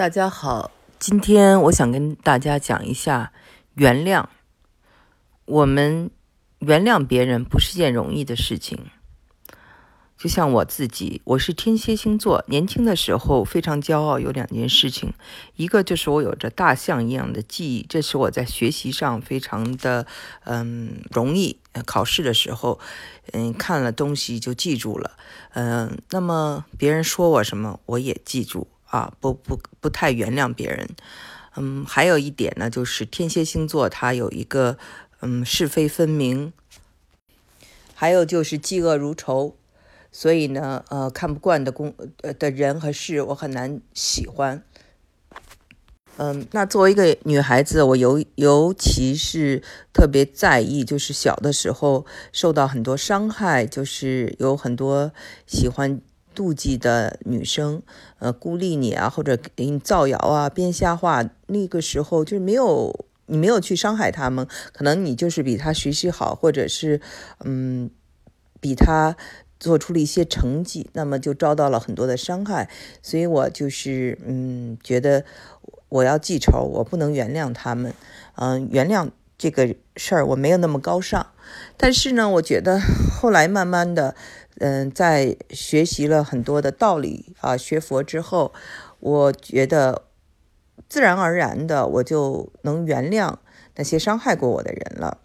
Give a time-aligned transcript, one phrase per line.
[0.00, 3.34] 大家好，今天我想跟大家讲一下
[3.74, 4.24] 原谅。
[5.44, 6.10] 我们
[6.60, 8.86] 原谅别人不是件容易的事情。
[10.16, 15.12] 就像我自己，我是天蝎星座，年轻的时候非常骄傲，有两件事情，
[15.56, 20.06] 一个就是我有着大象一样的记忆，这是我在学习上非常的
[20.44, 22.80] 嗯容易，考试的时候
[23.32, 25.10] 嗯看了东西就记住了，
[25.52, 28.66] 嗯，那么别人说我什么我也记住。
[28.90, 30.88] 啊，不不不太原谅别人，
[31.56, 34.76] 嗯，还有一点呢，就是天蝎星座它有一个
[35.20, 36.52] 嗯是非分明，
[37.94, 39.54] 还有就是嫉恶如仇，
[40.10, 44.64] 所以呢，呃，看不惯的公呃的人和事，我很难喜欢。
[46.16, 55.12] 嗯，那作为一个女孩子，我尤尤其是特别在意，就是小的时候受到很多伤害，就是有很多
[55.46, 56.02] 喜欢。
[56.34, 57.82] 妒忌的女生，
[58.18, 61.28] 呃，孤立你啊，或者给你造谣啊，编瞎话。
[61.46, 67.00] 那个时候就是没有你没有去伤害他们，可能你就是比他学习好，或者是
[67.44, 67.90] 嗯，
[68.60, 69.16] 比他
[69.58, 72.70] 做出了一些成绩，那么就遭到了很多的伤害。
[73.02, 75.24] 所以我就是嗯，觉得
[75.88, 77.92] 我要记仇，我不能原谅他们。
[78.36, 81.26] 嗯，原谅这个事儿我没有那么高尚，
[81.76, 82.80] 但是呢，我觉得
[83.20, 84.14] 后来慢慢的。
[84.60, 88.52] 嗯，在学习了很多的道理啊，学佛之后，
[88.98, 90.02] 我觉得
[90.86, 93.36] 自然而然的我就能原谅
[93.76, 95.16] 那些伤害过我的人了。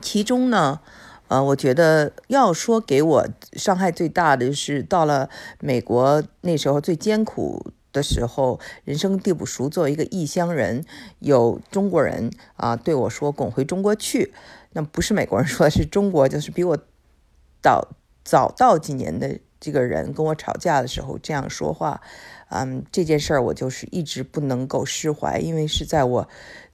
[0.00, 0.78] 其中呢，
[1.26, 10.84] 呃，我觉得要说给我伤害最大的是到了美国那时候最艰苦的时候，人生地不熟，作为一个异乡人，
[11.18, 14.32] 有中国人啊对我说“滚回中国去”，
[14.74, 16.78] 那不是美国人说，是中国，就是比我。
[17.62, 17.88] 到
[18.24, 22.00] 早到几年的这个人跟我吵架的时候这样说话，
[22.50, 26.28] 嗯，这件事儿我就是一直不能够释怀，因为是在我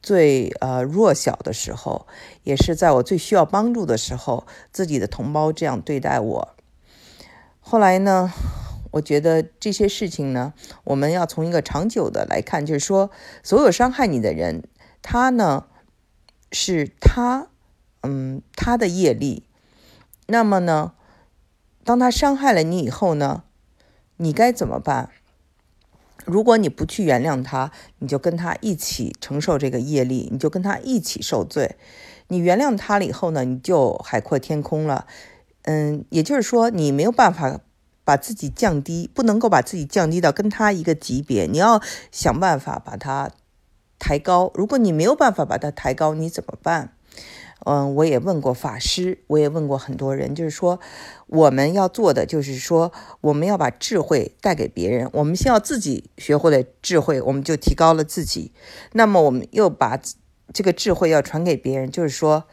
[0.00, 2.06] 最呃弱小的时候，
[2.44, 6.54] 也是在我最需要帮助的时候，自己的同胞这样对待我。
[7.60, 8.32] 后来呢，
[8.92, 13.10] 我觉得这些事情呢，我们要从一个长久的来看，就是说，
[13.42, 14.62] 所有伤害你的人，
[15.02, 15.66] 他呢
[16.52, 17.48] 是他，
[18.02, 19.47] 嗯，他的业力。
[20.30, 20.92] 那么呢，
[21.84, 23.44] 当他伤害了你以后呢，
[24.18, 25.08] 你该怎么办？
[26.26, 31.76] 如果你不去原谅他，你就跟他一起承受这个业力，你就跟他一起受罪。
[32.26, 35.06] 你原谅他了以后呢，你就海阔天空了。
[35.62, 37.60] 嗯，也就是说，你没有办法
[38.04, 41.80] 把自己降低，不能够把自己降低到跟他一个级别，你要
[42.12, 43.30] 想办法把他
[43.98, 44.50] 抬高。
[44.52, 46.92] 如果你没有办法把他抬高，你怎么办？
[47.64, 50.78] 嗯，我也问过法师，我也问过很多人，就是说，
[51.26, 55.10] 我们要做的就是说，我们要把智慧带给别人。
[55.12, 58.52] 我们先要自己学会了智慧，我们就提高了自己。
[58.92, 60.00] 那么，我们又把
[60.52, 62.44] 这个智慧要传给别人，就是说，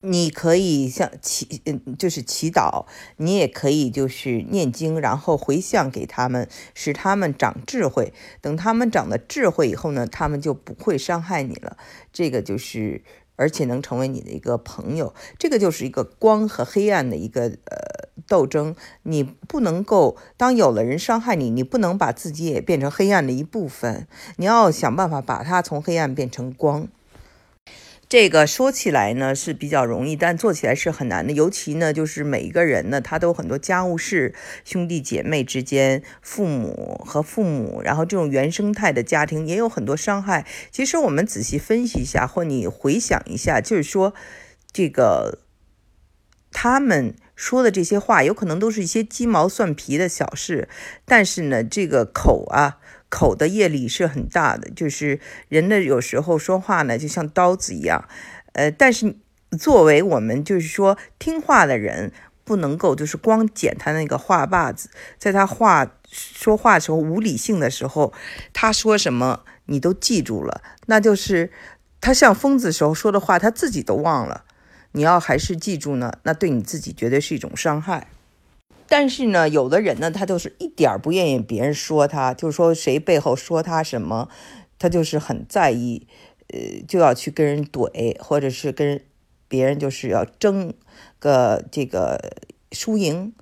[0.00, 2.86] 你可以像祈，嗯，就是祈祷，
[3.16, 8.14] 你也可以就是念经，然后回向给他们，使他们长智慧。
[8.40, 11.76] 等他们长了智慧以后呢，他们就不会伤害你了。
[12.12, 13.02] 这个就是。
[13.36, 18.74] 而且能成为你的一个朋友，这个就是一个光和黑暗的一个呃斗争。
[19.04, 26.88] 你不能够当有了人伤害你，你不能把自己也变成黑暗的一部分，你要想办法把它从黑暗变成光。
[28.08, 31.32] 这个说起来呢是比较容易，但做起来是很难的。
[31.32, 34.32] 尤其呢，就是每一个人呢，他都有很多家务事，
[34.64, 40.46] 兄弟姐妹之间，父母和父母，然后这种原生态的家庭也有很多伤害。
[40.70, 44.14] 其实我们仔细分析一下，或你回想一下，就是说，
[44.70, 45.40] 这个
[46.52, 50.68] 他们说的这些话，有可能都是一些鸡毛蒜皮的小事，
[51.04, 52.78] 但是呢，这个口啊。
[53.08, 58.08] 口的业力是很大的，就是人的有时候说话呢，就像刀子一样，
[58.52, 59.16] 呃，但是
[59.58, 62.12] 作为我们就是说听话的人，
[62.44, 68.12] 不能够就是光捡他那个话把子，在他话说话的时候无理性的时候，
[68.52, 71.50] 他说什么你都记住了，那就是
[72.00, 74.44] 他像疯子时候说的话，他自己都忘了，
[74.92, 78.08] 你要还是记住呢，那对你自己绝对是一种伤害。
[78.98, 84.30] 但是呢，有的人呢，他就是一点不愿意别人说他，就是说谁背后说他什么，
[84.78, 86.06] 他就是很在意，
[86.48, 89.02] 呃，就要去跟人怼，或者是跟
[89.48, 90.72] 别人就是要争
[91.18, 92.38] 个这个
[92.72, 93.34] 输赢。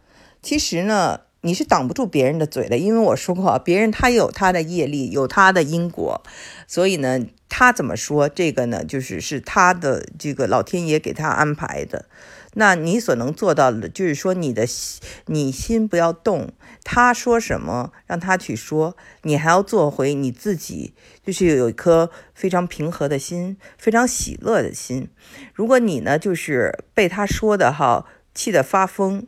[0.42, 6.22] 其实呢，你是挡不住别人的嘴的，因为我说过，别人他有他的业力，有他的因果，
[6.66, 7.20] 所以呢，
[7.50, 8.82] 他怎么说这个呢？
[8.82, 12.06] 就是是他的这个老天爷给他安排的。
[12.54, 16.50] 那你所能做到的，就是说你的心，你心不要动，
[16.82, 20.94] 他说什么让他去说，你还要做回你自己，
[21.26, 25.10] 就是有一颗非常平和的心，非常喜乐的心。
[25.52, 29.26] 如果你呢，就是被他说的哈气得发疯，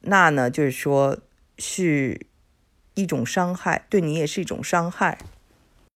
[0.00, 1.18] 那呢，就是说。
[1.58, 2.26] 是
[2.94, 5.18] 一种伤害，对你也是一种伤害。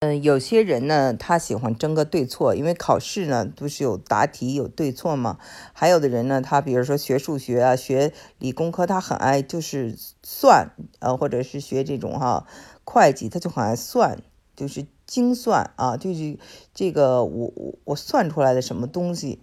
[0.00, 5.38] 嗯，有些人呢，他喜欢争个对错，因为考试呢不是有答题有对错嘛？
[5.72, 10.70] 还有的人呢，他比如说学数学啊，学理工科，他很爱就是算，
[11.00, 12.46] 呃，或者是学这种哈
[12.84, 14.22] 会计，他就很爱算，
[14.54, 16.38] 就是精算啊，就是
[16.72, 19.40] 这个我我我算出来的什么东西，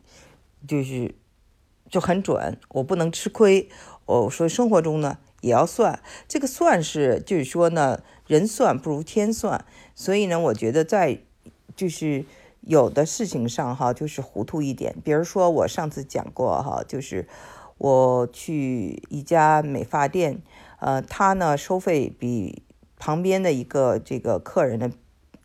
[0.65, 1.15] 就是
[1.89, 3.67] 就很准，我不能吃亏。
[4.05, 5.17] 我说生活中呢。
[5.45, 9.63] 也要算，这个算是就是说呢，人算不如天算，
[9.93, 11.19] 所以呢，我觉得在
[11.75, 12.25] 就是
[12.61, 14.95] 有的事情上哈，就是糊涂一点。
[15.03, 17.27] 比如说我上次讲过哈，就是
[17.77, 20.41] 我去一家美发店，
[20.79, 22.63] 呃，他呢收费比
[22.97, 24.89] 旁边的一个这个客人的。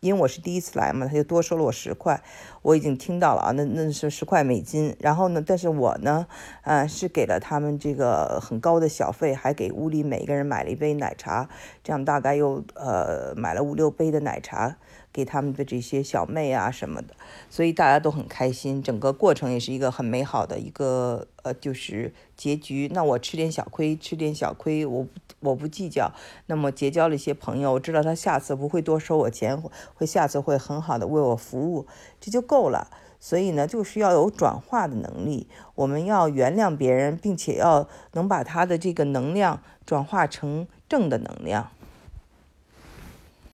[0.00, 2.23] 因为我是第一次来嘛，他就多收了我十块，
[2.62, 4.97] 我已经听到了啊，那那是十块美金。
[4.99, 6.26] 然后呢，但是我呢，
[6.62, 11.50] 呃，是给了他们这个很高的小费，还给屋里每个人买了一杯奶茶，
[11.85, 14.76] 这样大概又呃买了五六杯的奶茶。
[15.12, 17.15] 给他们的这些小妹啊什么的，
[17.49, 22.89] 所以大家都很开心，整个过程也是一个很美好的一个呃，就是结局。
[22.93, 25.07] 那我吃点小亏，吃点小亏，我
[25.41, 26.12] 我不计较。
[26.47, 29.61] 那么结交了一些朋友，我知道他下次不会多收我钱，
[29.95, 31.87] 会下次会很好的为我服务，
[32.21, 32.89] 这就够了。
[33.23, 41.71] 所以呢，就是要有转化的能力，我们要原谅别人，并且要能把他的这个能量转化成正的能量。